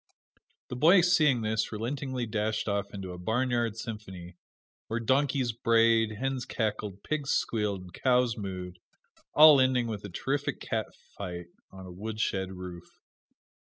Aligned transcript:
The 0.69 0.75
boy 0.75 1.01
seeing 1.01 1.41
this, 1.43 1.71
relentingly 1.71 2.25
dashed 2.25 2.67
off 2.67 2.91
into 2.91 3.11
a 3.11 3.19
"barnyard 3.19 3.77
symphony," 3.77 4.35
where 4.87 4.99
donkeys 4.99 5.51
brayed, 5.51 6.13
hens 6.13 6.43
cackled, 6.43 7.03
pigs 7.03 7.29
squealed 7.29 7.81
and 7.81 7.93
cows 7.93 8.35
mooed, 8.35 8.77
all 9.35 9.61
ending 9.61 9.85
with 9.85 10.03
a 10.03 10.09
terrific 10.09 10.59
cat 10.59 10.87
fight 11.15 11.49
on 11.69 11.85
a 11.85 11.91
wood 11.91 12.19
shed 12.19 12.51
roof. 12.53 12.99